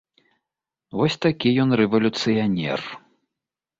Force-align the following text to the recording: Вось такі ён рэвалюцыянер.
Вось 1.01 1.19
такі 1.27 1.49
ён 1.65 1.69
рэвалюцыянер. 1.81 2.79